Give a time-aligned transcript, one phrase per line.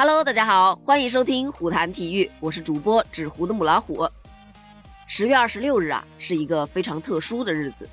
[0.00, 4.08] Hello，大家好，欢迎收听虎谈体育，我是主播纸糊的母老虎。
[5.06, 7.86] 十月二十六日啊，是一个非常特殊的日子，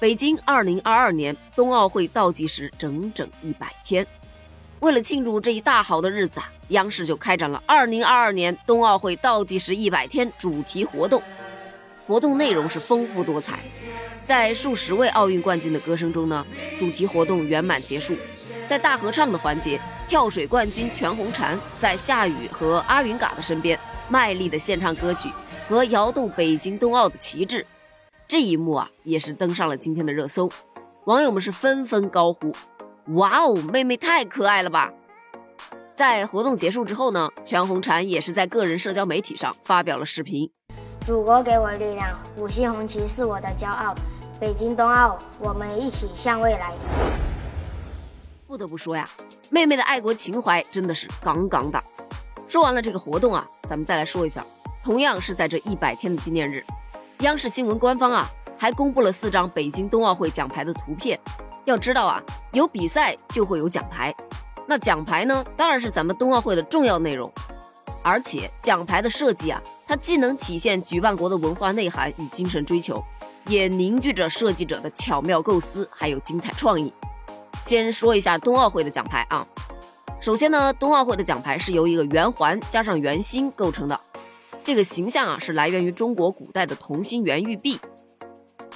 [0.00, 4.06] 北京二零二二年冬奥会倒计时整整一百天。
[4.80, 11.22] 为了庆祝这一大好的日子啊，央视就开展了二零二二年冬奥会倒计时一百天主题活动。
[12.06, 13.58] 活动内容是丰富多彩，
[14.24, 16.46] 在数十位奥运冠军的歌声中呢，
[16.78, 18.16] 主题活动圆满结束。
[18.66, 19.78] 在大合唱的环节，
[20.08, 25.30] 跳水冠军全红婵在夏雨和阿云嘎的身边，卖力的献唱歌曲
[25.68, 27.64] 和摇动北京冬奥的旗帜。
[28.26, 30.50] 这一幕啊，也是登上了今天的热搜，
[31.04, 32.50] 网友们是纷纷高呼
[33.16, 34.90] ：“哇哦，妹妹太可爱了吧！”
[35.94, 40.50] 在活动结束之后呢，全红婵也是在个人社交媒体上发表了视频。
[41.04, 43.94] 祖国给我力量，五星红旗是我的骄傲。
[44.40, 46.72] 北京冬奥，我们一起向未来。
[48.48, 49.06] 不得不说呀，
[49.50, 51.84] 妹妹的爱国情怀真的是杠杠的。
[52.48, 54.42] 说完了这个活动啊，咱们再来说一下，
[54.82, 56.64] 同样是在这一百天的纪念日，
[57.18, 61.20] 央视新闻官方啊还公布了四张北京冬奥会奖牌的图片。
[61.66, 64.14] 要知道啊，有比赛就会有奖牌，
[64.66, 67.30] 那奖牌呢，当然是咱们冬奥会的重要内容。
[68.02, 73.04] 而且奖牌的设计啊，它既能体现举办国的文化内涵与精神追求，
[73.46, 76.90] 也凝聚着设计者的巧妙构思，还有精彩创意。
[77.62, 79.46] 先说一下冬奥会的奖牌啊，
[80.20, 84.00] 首先呢，冬奥会的奖牌是由一个圆环加上圆心构成的，
[84.64, 87.78] 这个形象啊是来源于中国古代的同心圆玉璧，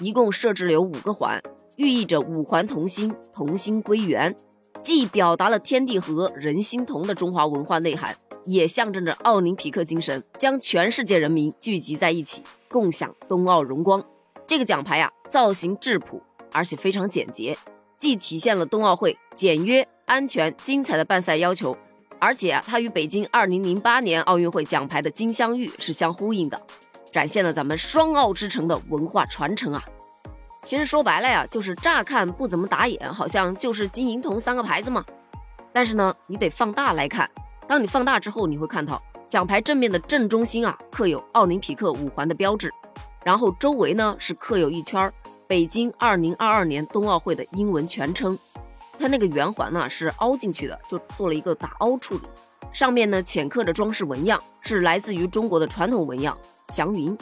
[0.00, 1.42] 一共设置了有五个环，
[1.76, 4.34] 寓意着五环同心，同心归圆，
[4.80, 8.16] 既表达了天地合，人心同的中华文化内涵。
[8.44, 14.02] 也象征着奥林匹克精神，将全世界人民聚集在一起，共享冬奥荣光。
[14.46, 17.58] 这个奖牌呀，造型质朴，而且非常简洁，
[17.98, 21.76] 既体现了冬奥会简约、安全、精彩的办赛要求，
[22.20, 26.62] 而且啊，它与北京2008年奥运会奖牌的金镶玉是相呼应的，
[27.10, 29.84] 展现了咱们双奥之城的文化传承啊。
[30.62, 35.04] 其实说白了呀，就是乍看不怎么打眼，好像就是金银铜三个牌子嘛。
[35.72, 37.28] 但是呢，你得放大来看。
[37.66, 42.72] 当你放大之后，你会看到奖牌正面的正中心啊，刻有奥林匹克五环的标志，
[43.24, 45.12] 然后周围呢是刻有一圈
[45.48, 48.38] 北京二零二二年冬奥会的英文全称。
[48.98, 52.22] 它那个圆环呢是凹进去的，就做了一个打凹处理。
[52.70, 56.36] 上面呢浅刻着装饰纹样，是来自于中国的传统纹样
[56.68, 57.16] 祥云。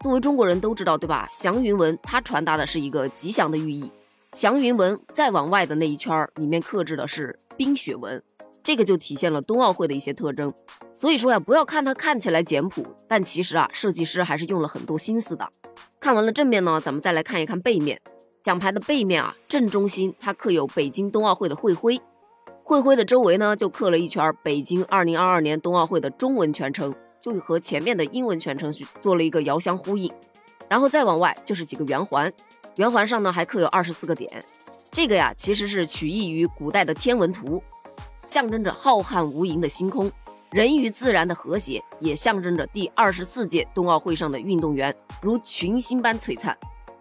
[0.00, 1.28] 作为中国人都知道对吧？
[1.30, 3.88] 祥云纹它传达的是一个吉祥的寓意。
[4.32, 8.20] 祥云纹再往外的那一圈儿里面刻制的是冰雪纹。
[8.68, 10.52] 这个就体现了冬奥会的一些特征，
[10.94, 15.50] 所以说呀，不要看它看起来简朴，但其实啊，设计师还是用了很多心思的。
[15.98, 17.98] 看完了正面呢，咱们再来看一看背面。
[18.42, 21.98] 奖牌的背面啊，正中心它刻有北京冬奥会的会徽，
[22.62, 28.70] 会徽的周围呢就刻了一圈北京二零二二年冬奥会的中文全称，就和前面的英文全称
[29.00, 30.12] 做了一个遥相呼应。
[30.68, 32.30] 然后再往外就是几个圆环，
[32.76, 34.44] 圆环上呢还刻有二十四个点，
[34.92, 37.62] 这个呀其实是取意于古代的天文图。
[38.28, 40.12] 象征着浩瀚无垠的星空，
[40.50, 46.56] 人与自然的和谐，也象征着第二十四届冬奥会上的运动员如群星般璀璨。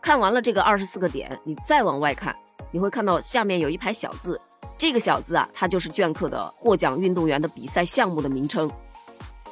[0.00, 2.34] 看完了这个二十四个点，你再往外看，
[2.70, 4.40] 你会看到下面有一排小字，
[4.78, 8.70] 这个小字啊，它就是镌刻的获奖运动员的比赛项目的名称。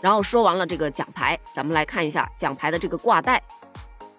[0.00, 3.42] 然后说完了这个奖牌，咱们来看一下奖牌的这个挂带，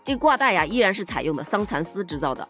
[0.04, 2.48] 这个挂带呀，依然是采用的桑蚕丝制造的。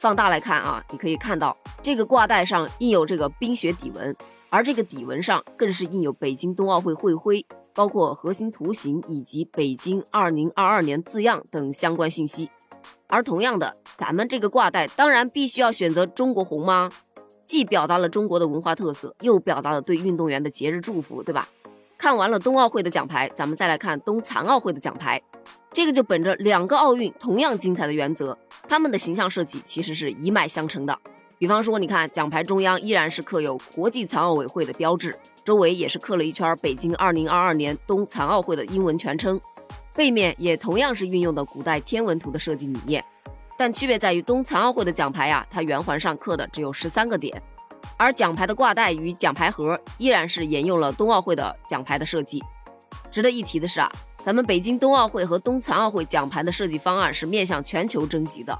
[0.00, 4.16] 放大来看啊，你可以看到这个挂带上印有这个冰雪底纹。
[4.48, 7.44] 而这个底纹上更是印有北京冬奥会会徽，
[7.74, 12.48] 包括核心图形以及北京二零二二年字样等相关信息。
[13.08, 16.90] 而同样的，咱们这个挂带当然必须要选择中国红吗？
[17.44, 21.46] 既表达了中国的文化特色，又表达了对运动员的节日祝福，对吧？
[21.98, 25.20] 看完了冬奥会的奖牌，咱们再来看冬残奥会的奖牌。
[25.72, 28.36] 这个就本着两个奥运同样精彩的原则，
[28.70, 30.96] 他们的形象设计其实是一脉相承的。
[31.38, 39.40] 比方说，你看奖牌中央依然是刻有国际残奥委会的标志，周围也是刻了一圈北京二零二二年冬残奥会的英文全称，
[39.92, 43.04] 背面也同样是运用的古代天文图的设计理念，
[43.58, 47.42] 但区别在于冬残奥会的奖牌呀，它圆环上刻的只有十三个点，
[47.96, 52.40] 而奖牌的挂带与奖牌盒依然是沿用了冬奥会的奖牌的设计。
[53.10, 53.90] 值得一提的是啊，
[54.22, 58.56] 咱们北京冬奥会和冬残奥会奖牌的设计方案是面向全球征集的。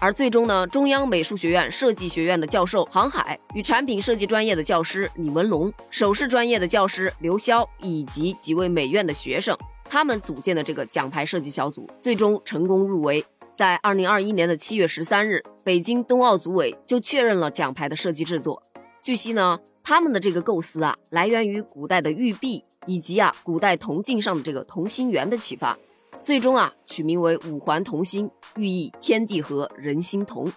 [0.00, 13.24] 而最终呢，中央美术学院设计学院的教授杭海与产品设计专业的教师李文龙、首饰专业的教师刘潇以及几位美院的学生，他们组建的这个奖牌设计小组，最终成功入围。
[13.54, 18.60] 在二零二一年的七月十三日，北京冬奥组委就确认了奖牌的设计制作。
[19.02, 25.78] 据悉呢，他们的这个构思啊，来源于古代的玉璧以及啊古代铜镜上的这个同心圆的启发，
[26.22, 30.52] 最终啊取名为五环同心，寓意天地合，人心同。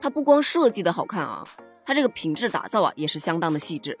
[0.00, 1.42] 它不光设计的好看啊，
[1.84, 3.98] 它这个品质打造啊也是相当的细致。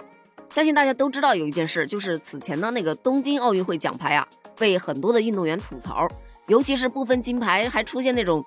[0.48, 4.26] 相信大家都知道有一件事，就是此前的那个东京奥运会奖牌啊，
[4.56, 6.06] 被很多的运动员吐槽，
[6.46, 8.44] 尤其是部分金牌还出现那种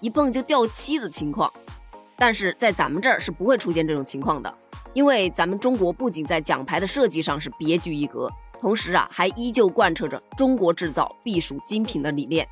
[0.00, 1.52] 一碰就掉漆的情况。
[2.16, 4.52] 但是在咱们这儿是不会出现这种情况的，
[4.92, 8.28] 因为咱们中国不仅在奖牌的设计上是别具一格，
[8.60, 12.46] 同时啊还依旧贯彻着中国制造必属精品的理念。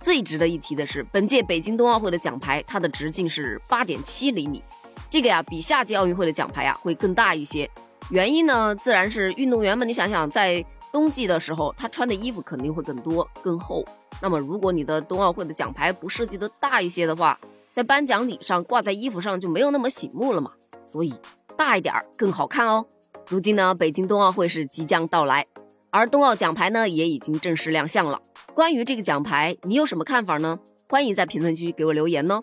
[0.00, 4.62] 最值得一提的是，本届北京冬奥会的奖牌它的直径是八点七厘米，
[5.10, 7.68] 这个呀比夏季奥运会的奖牌呀会更大一些。
[8.10, 13.84] 原因呢，自然是运动员们，你想想在冬季的时候，他穿的衣服肯定会更多更厚。
[14.22, 17.38] 那么如果你的冬奥会的奖牌不设计的大一些的话，
[17.70, 20.52] 在颁奖礼上挂在衣服上就没有那么醒目了嘛，
[20.86, 21.14] 所以
[21.56, 22.86] 大一点儿更好看哦。
[23.30, 25.46] 如今呢，北京冬奥会是即将到来，
[25.90, 28.20] 而冬奥奖牌呢也已经正式亮相了。
[28.54, 30.58] 关于这个奖牌，你有什么看法呢？
[30.88, 32.40] 欢迎在评论区给我留言哦。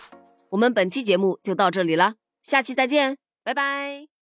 [0.49, 4.16] 我们本期节目就到这里了，下期再见，拜拜。